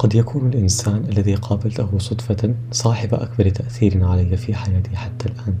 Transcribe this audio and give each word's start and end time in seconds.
قد 0.00 0.14
يكون 0.14 0.46
الإنسان 0.46 1.04
الذي 1.08 1.34
قابلته 1.34 1.98
صدفة 1.98 2.54
صاحب 2.72 3.14
أكبر 3.14 3.48
تأثير 3.48 4.06
علي 4.06 4.36
في 4.36 4.54
حياتي 4.54 4.96
حتى 4.96 5.28
الآن. 5.28 5.54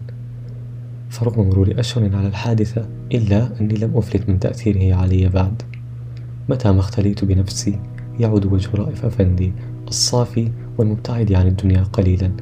فرغم 1.10 1.48
مرور 1.48 1.74
أشهر 1.78 2.16
على 2.16 2.28
الحادثة 2.28 2.88
إلا 3.12 3.60
أني 3.60 3.74
لم 3.74 3.96
أفلت 3.96 4.28
من 4.28 4.38
تأثيره 4.38 4.96
علي 4.96 5.28
بعد. 5.28 5.62
متى 6.48 6.72
ما 6.72 6.80
اختليت 6.80 7.24
بنفسي 7.24 7.78
يعود 8.20 8.46
وجه 8.46 8.70
رائف 8.74 9.04
أفندي 9.04 9.52
الصافي 9.88 10.50
والمبتعد 10.78 11.32
عن 11.32 11.46
الدنيا 11.46 11.82
قليلا 11.82 12.32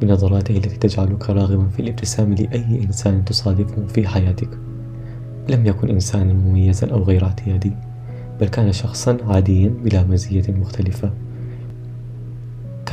بنظراته 0.00 0.56
التي 0.56 0.76
تجعلك 0.76 1.30
راغبا 1.30 1.68
في 1.68 1.82
الابتسام 1.82 2.34
لأي 2.34 2.84
إنسان 2.84 3.24
تصادفه 3.24 3.86
في 3.86 4.08
حياتك. 4.08 4.58
لم 5.48 5.66
يكن 5.66 5.88
إنسانا 5.88 6.32
مميزا 6.32 6.86
أو 6.86 7.02
غير 7.02 7.24
اعتيادي 7.24 7.72
بل 8.40 8.48
كان 8.48 8.72
شخصا 8.72 9.18
عاديا 9.28 9.68
بلا 9.68 10.04
مزية 10.04 10.44
مختلفة. 10.48 11.12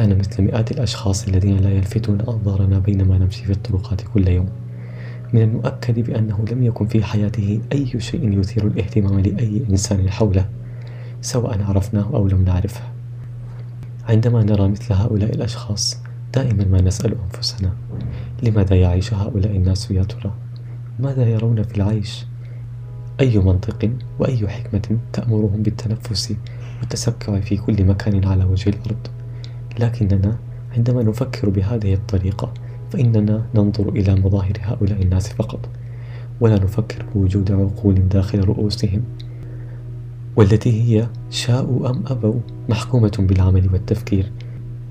كان 0.01 0.17
مثل 0.17 0.43
مئات 0.43 0.71
الأشخاص 0.71 1.27
الذين 1.27 1.57
لا 1.57 1.69
يلفتون 1.69 2.21
أنظارنا 2.21 2.79
بينما 2.79 3.17
نمشي 3.17 3.45
في 3.45 3.51
الطرقات 3.51 4.01
كل 4.13 4.27
يوم 4.27 4.49
من 5.33 5.41
المؤكد 5.41 5.99
بأنه 5.99 6.45
لم 6.51 6.63
يكن 6.63 6.87
في 6.87 7.03
حياته 7.03 7.61
أي 7.71 7.99
شيء 7.99 8.39
يثير 8.39 8.67
الاهتمام 8.67 9.19
لأي 9.19 9.65
إنسان 9.69 10.09
حوله 10.09 10.49
سواء 11.21 11.63
عرفناه 11.63 12.09
أو 12.13 12.27
لم 12.27 12.43
نعرفه 12.43 12.81
عندما 14.09 14.43
نرى 14.43 14.67
مثل 14.67 14.93
هؤلاء 14.93 15.35
الأشخاص 15.35 15.97
دائما 16.33 16.65
ما 16.65 16.81
نسأل 16.81 17.15
أنفسنا 17.25 17.73
لماذا 18.43 18.75
يعيش 18.75 19.13
هؤلاء 19.13 19.55
الناس 19.55 19.91
يا 19.91 20.03
ترى؟ 20.03 20.33
ماذا 20.99 21.23
يرون 21.23 21.63
في 21.63 21.75
العيش؟ 21.77 22.25
أي 23.19 23.39
منطق 23.39 23.89
وأي 24.19 24.47
حكمة 24.47 24.97
تأمرهم 25.13 25.63
بالتنفس 25.63 26.33
والتسكع 26.79 27.39
في 27.39 27.57
كل 27.57 27.83
مكان 27.83 28.25
على 28.25 28.43
وجه 28.43 28.69
الأرض 28.69 29.20
لكننا 29.79 30.37
عندما 30.77 31.03
نفكر 31.03 31.49
بهذه 31.49 31.93
الطريقة 31.93 32.53
فإننا 32.91 33.45
ننظر 33.55 33.89
إلى 33.89 34.15
مظاهر 34.15 34.53
هؤلاء 34.61 35.01
الناس 35.01 35.29
فقط 35.29 35.69
ولا 36.41 36.55
نفكر 36.55 37.05
بوجود 37.15 37.51
عقول 37.51 38.07
داخل 38.09 38.39
رؤوسهم 38.39 39.03
والتي 40.35 40.81
هي 40.81 41.07
شاءوا 41.29 41.89
أم 41.89 42.03
أبوا 42.07 42.39
محكومة 42.69 43.11
بالعمل 43.19 43.69
والتفكير. 43.73 44.31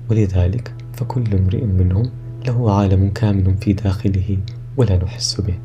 ولذلك 0.09 0.73
فكل 0.93 1.23
امرئ 1.33 1.65
منهم 1.65 2.09
له 2.47 2.71
عالم 2.73 3.09
كامل 3.09 3.55
في 3.61 3.73
داخله 3.73 4.37
ولا 4.77 5.03
نحس 5.03 5.41
به. 5.41 5.55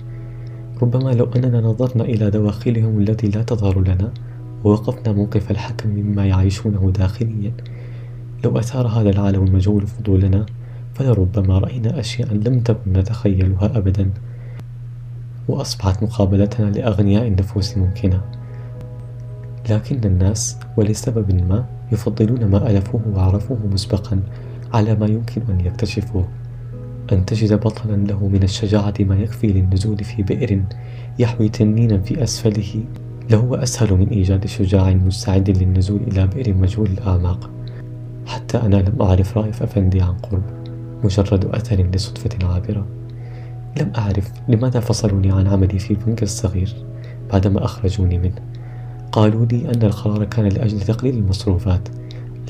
ربما 0.83 1.11
لو 1.11 1.25
أننا 1.37 1.61
نظرنا 1.61 2.05
إلى 2.05 2.31
دواخلهم 2.31 3.01
التي 3.01 3.29
لا 3.29 3.43
تظهر 3.43 3.81
لنا 3.81 4.13
ووقفنا 4.65 5.13
موقف 5.13 5.51
الحكم 5.51 5.89
مما 5.89 6.27
يعيشونه 6.27 6.91
داخليا 6.91 7.53
لو 8.47 8.59
أثار 8.59 8.87
هذا 8.87 9.11
العالم 9.11 9.45
المجهول 9.45 9.87
فضولنا 9.87 10.47
فلربما 10.95 11.59
رأينا 11.59 12.01
أشياء 12.01 12.35
لم 12.35 12.61
تكن 12.61 12.93
نتخيلها 12.93 13.79
أبدا. 13.79 14.11
وأصبحت 15.49 16.03
مقابلتنا 16.03 16.71
لأغنياء 16.71 17.27
النفوس 17.27 17.77
ممكنة. 17.79 18.21
لكن 19.71 20.01
الناس 20.05 20.59
ولسبب 20.77 21.35
ما 21.49 21.67
يفضلون 21.93 22.45
ما 22.45 22.71
ألفوه 22.71 23.03
وعرفوه 23.15 23.59
مسبقا 23.73 24.21
على 24.75 24.95
ما 24.95 25.07
يمكن 25.07 25.43
أن 25.51 25.61
يكتشفوه. 25.61 26.29
أن 27.13 27.25
تجد 27.25 27.53
بطلا 27.53 27.97
له 27.97 28.29
من 28.29 28.43
الشجاعة 28.43 28.95
ما 29.01 29.17
يكفي 29.17 29.47
للنزول 29.47 30.05
في 30.05 30.23
بئر 30.23 30.63
يحوي 31.19 31.49
تنينا 31.49 31.99
في 31.99 32.23
أسفله. 32.23 32.85
لهو 33.31 33.55
أسهل 33.55 33.95
من 33.95 34.09
إيجاد 34.09 34.47
شجاع 34.47 34.91
مستعد 34.91 35.51
للنزول 35.51 36.01
إلى 36.13 36.27
بئر 36.27 36.55
مجهول 36.55 36.87
الآماق 36.87 37.51
حتى 38.27 38.59
أنا 38.59 38.77
لم 38.77 39.03
أعرف 39.03 39.39
رائف 39.39 39.63
أفندي 39.63 40.01
عن 40.01 40.15
قرب 40.15 40.43
مجرد 41.05 41.45
أثر 41.45 41.77
لصدفة 41.95 42.49
عابرة. 42.49 42.87
لم 43.81 43.93
أعرف 43.99 44.33
لماذا 44.49 44.81
فصلوني 44.81 45.33
عن 45.33 45.47
عملي 45.47 45.79
في 45.79 45.91
البنك 45.91 46.23
الصغير 46.23 46.75
بعدما 47.33 47.65
أخرجوني 47.65 48.19
منه. 48.19 48.43
قالوا 49.13 49.47
لي 49.47 49.71
أن 49.75 49.83
القرار 49.83 50.25
كان 50.25 50.49
لأجل 50.49 50.81
تقليل 50.81 51.15
المصروفات 51.15 51.89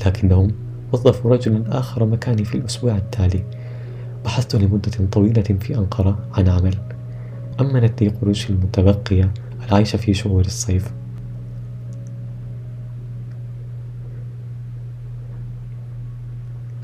لكنهم 0.05 0.51
وظفوا 0.93 1.31
رجلا 1.31 1.79
آخر 1.79 2.05
مكاني 2.05 2.45
في 2.45 2.55
الأسبوع 2.55 2.95
التالي. 2.95 3.43
بحثت 4.25 4.55
لمدة 4.55 4.91
طويلة 5.11 5.41
في 5.41 5.75
أنقرة 5.75 6.17
عن 6.33 6.49
عمل. 6.49 6.75
أمنت 7.61 8.03
لي 8.03 8.09
قروشي 8.09 8.53
المتبقية 8.53 9.31
العيش 9.67 9.95
في 9.95 10.13
شهور 10.13 10.41
الصيف. 10.41 10.91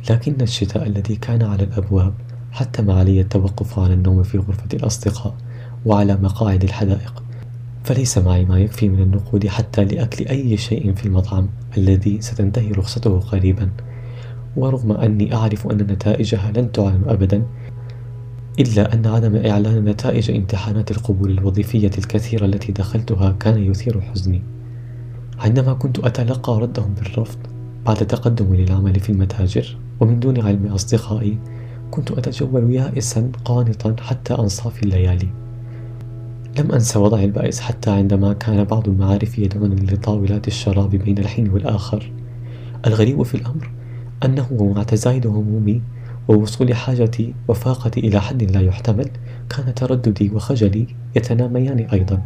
لكن 0.09 0.41
الشتاء 0.41 0.87
الذي 0.87 1.15
كان 1.15 1.41
على 1.41 1.63
الأبواب 1.63 2.13
حتم 2.51 2.91
علي 2.91 3.21
التوقف 3.21 3.79
عن 3.79 3.91
النوم 3.91 4.23
في 4.23 4.37
غرفة 4.37 4.67
الأصدقاء 4.73 5.35
وعلى 5.85 6.15
مقاعد 6.15 6.63
الحدائق. 6.63 7.23
فليس 7.83 8.17
معي 8.17 8.45
ما 8.45 8.59
يكفي 8.59 8.89
من 8.89 9.01
النقود 9.01 9.47
حتى 9.47 9.85
لأكل 9.85 10.25
أي 10.25 10.57
شيء 10.57 10.93
في 10.93 11.05
المطعم 11.05 11.49
الذي 11.77 12.21
ستنتهي 12.21 12.71
رخصته 12.71 13.19
قريبا. 13.19 13.69
ورغم 14.55 14.91
أني 14.91 15.35
أعرف 15.35 15.67
أن 15.67 15.77
نتائجها 15.77 16.51
لن 16.55 16.71
تعلن 16.71 17.03
أبدا 17.07 17.43
إلا 18.59 18.93
أن 18.93 19.05
عدم 19.05 19.35
إعلان 19.35 19.85
نتائج 19.85 20.31
امتحانات 20.31 20.91
القبول 20.91 21.31
الوظيفية 21.31 21.91
الكثيرة 21.97 22.45
التي 22.45 22.71
دخلتها 22.71 23.31
كان 23.31 23.57
يثير 23.57 24.01
حزني. 24.01 24.41
عندما 25.39 25.73
كنت 25.73 25.99
أتلقى 25.99 26.59
ردهم 26.59 26.93
بالرفض 26.93 27.37
بعد 27.85 27.97
تقدمي 27.97 28.57
للعمل 28.57 28.99
في 28.99 29.09
المتاجر 29.09 29.77
ومن 29.99 30.19
دون 30.19 30.41
علم 30.41 30.65
أصدقائي 30.65 31.37
كنت 31.91 32.11
أتجول 32.11 32.73
يائسا 32.75 33.31
قانطا 33.45 33.95
حتى 34.01 34.33
أنصاف 34.33 34.83
الليالي. 34.83 35.27
لم 36.59 36.71
أنس 36.71 36.97
وضعي 36.97 37.25
البائس 37.25 37.59
حتى 37.59 37.89
عندما 37.91 38.33
كان 38.33 38.63
بعض 38.63 38.87
المعارف 38.89 39.39
يدعونني 39.39 39.85
لطاولات 39.85 40.47
الشراب 40.47 40.89
بين 40.89 41.17
الحين 41.17 41.49
والآخر. 41.49 42.11
الغريب 42.87 43.23
في 43.23 43.35
الأمر 43.35 43.71
أنه 44.25 44.47
ومع 44.51 44.83
تزايد 44.83 45.27
همومي 45.27 45.81
ووصول 46.27 46.73
حاجتي 46.73 47.33
وفاقتي 47.47 47.99
إلى 47.99 48.21
حد 48.21 48.43
لا 48.43 48.61
يحتمل 48.61 49.09
كان 49.49 49.73
ترددي 49.73 50.31
وخجلي 50.31 50.87
يتناميان 51.15 51.79
أيضا. 51.79 52.23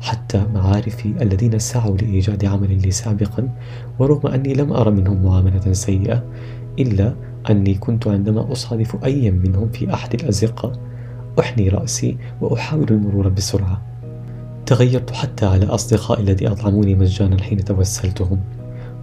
حتى 0.00 0.46
معارفي 0.54 1.14
الذين 1.22 1.58
سعوا 1.58 1.96
لإيجاد 1.96 2.44
عمل 2.44 2.82
لي 2.82 2.90
سابقا 2.90 3.48
ورغم 3.98 4.26
أني 4.26 4.54
لم 4.54 4.72
أرى 4.72 4.90
منهم 4.90 5.24
معاملة 5.24 5.72
سيئة 5.72 6.24
إلا 6.78 7.14
أني 7.50 7.74
كنت 7.74 8.08
عندما 8.08 8.52
أصادف 8.52 9.04
أي 9.04 9.30
منهم 9.30 9.68
في 9.68 9.94
أحد 9.94 10.14
الأزقة 10.14 10.72
أحني 11.40 11.68
رأسي 11.68 12.16
وأحاول 12.40 12.86
المرور 12.90 13.28
بسرعة. 13.28 13.82
تغيرت 14.66 15.10
حتى 15.10 15.46
على 15.46 15.66
أصدقائي 15.66 16.22
الذي 16.22 16.48
أطعموني 16.48 16.94
مجانا 16.94 17.42
حين 17.42 17.64
توسلتهم 17.64 18.40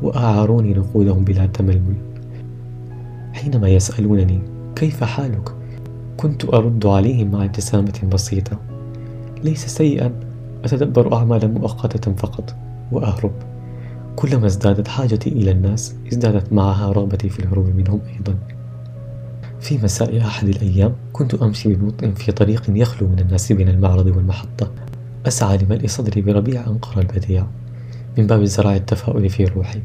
وأعاروني 0.02 0.74
نقودهم 0.74 1.24
بلا 1.24 1.46
تململ. 1.46 1.96
حينما 3.34 3.70
يسألونني 3.70 4.42
كيف 4.76 5.04
حالك؟ 5.04 5.56
كنت 6.18 6.46
أرد 6.46 6.86
عليهم 6.86 7.32
مع 7.32 7.46
ابتسامة 7.46 8.00
بسيطة. 8.14 8.60
ليس 9.44 9.66
سيئا 9.66 10.12
أتدبر 10.66 11.14
أعمالا 11.14 11.48
مؤقتة 11.48 12.14
فقط. 12.14 12.56
وأهرب. 12.92 13.32
كلما 14.16 14.46
ازدادت 14.46 14.88
حاجتي 14.88 15.30
إلى 15.30 15.52
الناس 15.52 15.96
ازدادت 16.12 16.54
معها 16.54 16.92
رغبتي 16.92 17.30
في 17.30 17.40
الهروب 17.40 17.76
منهم 17.76 18.02
أيضا. 18.16 18.36
في 19.60 19.78
مساء 19.78 20.18
أحد 20.18 20.48
الأيام 20.48 20.94
كنت 21.14 21.34
أمشي 21.34 21.74
ببطء 21.74 22.12
في 22.12 22.32
طريق 22.32 22.64
يخلو 22.70 23.08
من 23.08 23.20
الناس 23.20 23.52
بين 23.52 23.70
المعرض 23.70 24.06
والمحطة. 24.06 24.72
أسعى 25.28 25.58
لملء 25.58 25.88
صدري 25.88 26.22
بربيع 26.22 26.68
أنقر 26.68 27.02
البديع 27.02 27.46
من 28.18 28.28
باب 28.28 28.44
زرع 28.44 28.76
التفاؤل 28.76 29.30
في 29.30 29.46
روحي. 29.46 29.82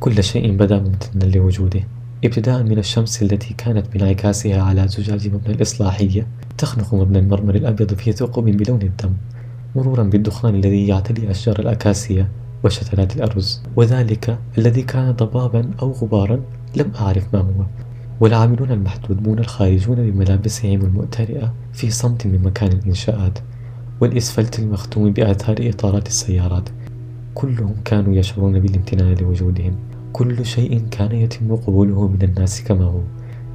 كل 0.00 0.24
شيء 0.24 0.56
بدا 0.56 0.78
ممتنا 0.78 1.24
لوجوده. 1.24 1.80
ابتداء 2.24 2.62
من 2.62 2.78
الشمس 2.78 3.22
التي 3.22 3.54
كانت 3.54 3.86
بانعكاسها 3.92 4.62
على 4.62 4.88
زجاج 4.88 5.28
مبنى 5.28 5.54
الإصلاحية 5.54 6.26
تخنق 6.58 6.94
مبنى 6.94 7.18
المرمر 7.18 7.54
الأبيض 7.54 7.94
في 7.94 8.12
ثقب 8.12 8.44
بلون 8.44 8.82
الدم 8.82 9.12
مرورا 9.76 10.02
بالدخان 10.02 10.54
الذي 10.54 10.86
يعتلي 10.86 11.30
أشجار 11.30 11.58
الأكاسية 11.58 12.28
وشتلات 12.66 13.16
الأرز. 13.16 13.62
وذلك 13.76 14.38
الذي 14.58 14.82
كان 14.82 15.10
ضبابا 15.10 15.70
أو 15.82 15.92
غبارا 15.92 16.40
لم 16.76 16.92
أعرف 17.00 17.34
ما 17.34 17.40
هو. 17.40 17.66
والعاملون 18.20 18.70
المحدودون 18.70 19.38
الخارجون 19.38 20.10
بملابسهم 20.10 20.80
المؤترئة 20.80 21.54
في 21.72 21.90
صمت 21.90 22.26
من 22.26 22.42
مكان 22.42 22.72
الإنشاءات. 22.72 23.38
والإسفلت 24.00 24.58
المختوم 24.58 25.12
بآثار 25.12 25.56
إطارات 25.60 26.06
السيارات. 26.06 26.68
كلهم 27.34 27.74
كانوا 27.84 28.14
يشعرون 28.14 28.60
بالامتنان 28.60 29.14
لوجودهم. 29.14 29.74
كل 30.12 30.46
شيء 30.46 30.82
كان 30.90 31.12
يتم 31.12 31.56
قبوله 31.56 32.08
من 32.08 32.22
الناس 32.22 32.62
كما 32.62 32.84
هو. 32.84 33.00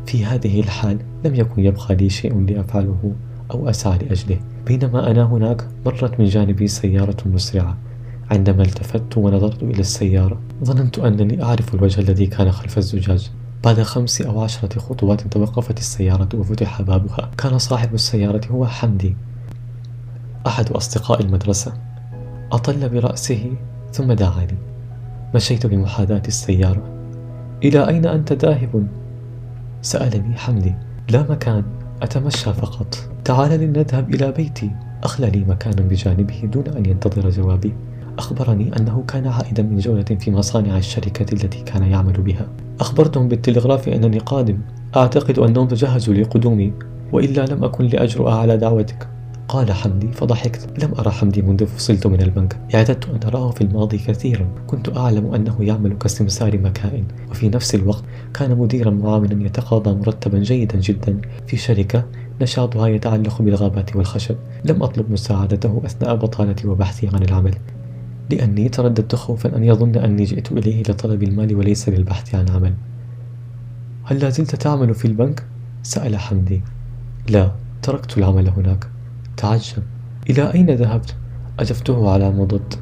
في 0.05 0.25
هذه 0.25 0.59
الحال 0.59 0.97
لم 1.25 1.35
يكن 1.35 1.65
يبقى 1.65 1.95
لي 1.95 2.09
شيء 2.09 2.39
لأفعله 2.39 3.13
أو 3.51 3.69
أسعى 3.69 3.97
لأجله. 3.97 4.39
بينما 4.67 5.11
أنا 5.11 5.23
هناك 5.23 5.67
مرت 5.85 6.19
من 6.19 6.25
جانبي 6.25 6.67
سيارة 6.67 7.17
مسرعة. 7.25 7.77
عندما 8.31 8.63
التفت 8.63 9.17
ونظرت 9.17 9.63
إلى 9.63 9.79
السيارة 9.79 10.39
ظننت 10.63 10.99
أنني 10.99 11.43
أعرف 11.43 11.75
الوجه 11.75 12.01
الذي 12.01 12.25
كان 12.25 12.51
خلف 12.51 12.77
الزجاج. 12.77 13.31
بعد 13.63 13.81
خمس 13.81 14.21
أو 14.21 14.41
عشرة 14.41 14.79
خطوات 14.79 15.21
توقفت 15.21 15.77
السيارة 15.77 16.29
وفتح 16.33 16.81
بابها. 16.81 17.31
كان 17.37 17.57
صاحب 17.57 17.93
السيارة 17.93 18.41
هو 18.51 18.65
حمدي 18.65 19.15
أحد 20.47 20.71
أصدقاء 20.71 21.21
المدرسة. 21.21 21.73
أطل 22.51 22.89
برأسه 22.89 23.51
ثم 23.93 24.13
دعاني. 24.13 24.57
مشيت 25.35 25.65
بمحاذاة 25.65 26.23
السيارة. 26.27 26.83
إلى 27.63 27.87
أين 27.87 28.05
أنت 28.05 28.33
ذاهب؟ 28.33 28.87
سألني 29.81 30.35
حمدي. 30.37 30.75
لا 31.09 31.25
مكان 31.29 31.63
أتمشى 32.01 32.53
فقط. 32.53 32.97
تعال 33.25 33.59
لنذهب 33.59 34.15
إلى 34.15 34.31
بيتي. 34.31 34.71
أخلى 35.03 35.29
لي 35.29 35.39
مكان 35.39 35.75
بجانبه 35.75 36.41
دون 36.43 36.67
أن 36.67 36.85
ينتظر 36.85 37.29
جوابي. 37.29 37.73
أخبرني 38.17 38.77
أنه 38.77 39.03
كان 39.07 39.27
عائدا 39.27 39.63
من 39.63 39.77
جولة 39.77 40.03
في 40.03 40.31
مصانع 40.31 40.77
الشركة 40.77 41.33
التي 41.33 41.63
كان 41.63 41.83
يعمل 41.83 42.21
بها. 42.21 42.47
أخبرتهم 42.79 43.27
بالتلغراف 43.27 43.89
أنني 43.89 44.17
قادم. 44.17 44.57
أعتقد 44.95 45.39
أنهم 45.39 45.67
تجهزوا 45.67 46.13
لقدومي 46.13 46.73
وإلا 47.11 47.45
لم 47.45 47.63
أكن 47.63 47.85
لأجرؤ 47.85 48.29
على 48.29 48.57
دعوتك. 48.57 49.07
قال 49.47 49.71
حمدي 49.71 50.11
فضحكت. 50.11 50.83
لم 50.83 50.93
أرى 50.99 51.11
حمدي 51.11 51.41
منذ 51.41 51.65
فصلت 51.65 52.07
من 52.07 52.21
البنك. 52.21 52.57
اعتدت 52.75 53.09
أن 53.09 53.19
أراه 53.27 53.51
في 53.51 53.61
الماضي 53.61 53.97
كثيرا. 53.97 54.47
كنت 54.67 54.97
أعلم 54.97 55.33
أنه 55.33 55.55
يعمل 55.59 55.93
كسمسار 55.93 56.57
مكائن. 56.57 57.03
وفي 57.31 57.49
نفس 57.49 57.75
الوقت 57.75 58.03
كان 58.33 58.57
مديرا 58.57 58.91
معاونا 58.91 59.45
يتقاضى 59.45 59.95
مرتبا 59.95 60.39
جيدا 60.39 60.79
جدا. 60.79 61.21
في 61.47 61.57
شركة 61.57 62.05
نشاطها 62.41 62.87
يتعلق 62.87 63.41
بالغابات 63.41 63.95
والخشب. 63.95 64.35
لم 64.65 64.83
أطلب 64.83 65.11
مساعدته 65.11 65.81
أثناء 65.85 66.15
بطالتي 66.15 66.67
وبحثي 66.67 67.07
عن 67.07 67.23
العمل. 67.23 67.55
لأني 68.29 68.69
ترددت 68.69 69.15
خوفا 69.15 69.57
أن 69.57 69.63
يظن 69.63 69.95
أني 69.95 70.23
جئت 70.23 70.51
إليه 70.51 70.81
لطلب 70.81 71.23
المال 71.23 71.55
وليس 71.55 71.89
للبحث 71.89 72.35
عن 72.35 72.49
عمل. 72.49 72.73
هل 74.03 74.19
لا 74.19 74.29
زلت 74.29 74.55
تعمل 74.55 74.93
في 74.93 75.05
البنك؟ 75.05 75.43
سأل 75.83 76.17
حمدي. 76.17 76.61
لا 77.29 77.51
تركت 77.81 78.17
العمل 78.17 78.49
هناك. 78.49 78.87
تعجب. 79.37 79.83
إلى 80.29 80.53
أين 80.53 80.69
ذهبت؟ 80.69 81.15
أجبته 81.59 82.11
على 82.11 82.31
مضض. 82.31 82.73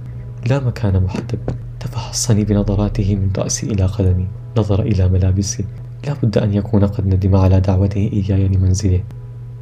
لا 0.49 0.59
مكان 0.59 1.03
محدد. 1.03 1.39
تفحصني 1.79 2.43
بنظراته 2.43 3.15
من 3.15 3.29
رأسي 3.37 3.67
إلى 3.67 3.85
قدمي. 3.85 4.27
نظر 4.57 4.81
إلى 4.81 5.09
ملابسي. 5.09 5.65
لا 6.07 6.13
بد 6.23 6.37
أن 6.37 6.53
يكون 6.53 6.85
قد 6.85 7.07
ندم 7.07 7.35
على 7.35 7.59
دعوته 7.59 8.09
إياي 8.13 8.47
لمنزله. 8.47 9.03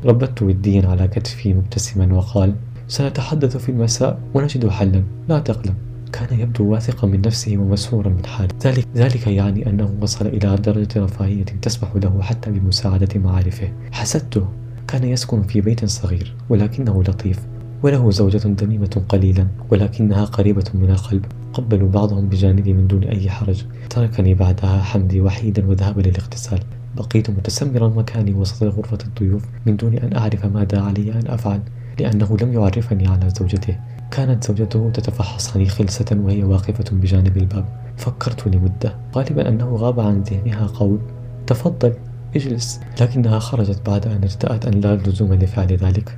ربطت 0.05 0.41
وديا 0.41 0.87
على 0.87 1.07
كتفي 1.07 1.53
مبتسما 1.53 2.13
وقال 2.13 2.55
سنتحدث 2.87 3.57
في 3.57 3.69
المساء 3.69 4.19
ونجد 4.33 4.67
حلا 4.67 5.03
لا 5.29 5.39
تقلق. 5.39 5.73
كان 6.13 6.39
يبدو 6.39 6.71
واثقا 6.71 7.07
من 7.07 7.21
نفسه 7.21 7.57
ومسرورا 7.57 8.09
من 8.09 8.25
حاله. 8.25 8.49
ذلك, 8.63 8.87
ذلك 8.95 9.27
يعني 9.27 9.69
أنه 9.69 9.95
وصل 10.01 10.27
إلى 10.27 10.55
درجة 10.55 11.03
رفاهية 11.03 11.43
تسمح 11.43 11.95
له 11.95 12.21
حتى 12.21 12.51
بمساعدة 12.51 13.19
معارفه. 13.19 13.71
حسدته. 13.91 14.47
كان 14.87 15.03
يسكن 15.03 15.41
في 15.41 15.61
بيت 15.61 15.85
صغير 15.85 16.35
ولكنه 16.49 17.03
لطيف 17.03 17.39
وله 17.83 18.11
زوجة 18.11 18.47
دميمة 18.47 19.01
قليلا 19.09 19.47
ولكنها 19.71 20.25
قريبة 20.25 20.65
من 20.73 20.89
القلب. 20.89 21.25
قبلوا 21.53 21.89
بعضهم 21.89 22.29
بجانبي 22.29 22.73
من 22.73 22.87
دون 22.87 23.03
أي 23.03 23.29
حرج. 23.29 23.65
تركني 23.89 24.33
بعدها 24.33 24.81
حمدي 24.81 25.21
وحيدا 25.21 25.67
وذهب 25.67 25.99
للاغتسال. 25.99 26.59
بقيت 26.97 27.29
متسمرا 27.29 27.87
مكاني 27.87 28.33
وسط 28.33 28.63
غرفة 28.63 28.97
الضيوف 29.05 29.43
من 29.65 29.75
دون 29.75 29.93
أن 29.97 30.15
أعرف 30.15 30.45
ماذا 30.45 30.81
علي 30.81 31.11
أن 31.11 31.27
أفعل. 31.27 31.61
لأنه 31.99 32.37
لم 32.41 32.53
يعرفني 32.53 33.07
على 33.07 33.29
زوجته. 33.29 33.79
كانت 34.11 34.43
زوجته 34.43 34.89
تتفحصني 34.93 35.69
خلسة 35.69 36.05
وهي 36.11 36.43
واقفة 36.43 36.85
بجانب 36.91 37.37
الباب. 37.37 37.65
فكرت 37.97 38.47
لمدة. 38.47 38.95
غالبا 39.15 39.49
أنه 39.49 39.75
غاب 39.75 39.99
عن 39.99 40.21
ذهنها 40.21 40.67
قول 40.67 40.99
تفضل 41.47 41.93
اجلس. 42.35 42.79
لكنها 43.01 43.39
خرجت 43.39 43.81
بعد 43.85 44.07
أن 44.07 44.23
ارتأت 44.23 44.65
أن 44.65 44.73
لا 44.81 44.95
لزوم 44.95 45.33
لفعل 45.33 45.67
ذلك. 45.67 46.15